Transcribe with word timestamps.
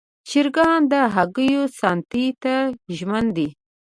چرګان 0.27 0.81
د 0.91 0.93
هګیو 1.15 1.63
ساتنې 1.79 2.25
ته 2.41 2.55
ژمن 2.97 3.25
دي. 3.35 3.47